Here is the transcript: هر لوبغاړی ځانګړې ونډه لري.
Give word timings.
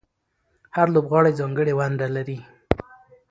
هر 0.75 0.87
لوبغاړی 0.95 1.37
ځانګړې 1.39 1.73
ونډه 1.79 2.07
لري. 2.15 2.39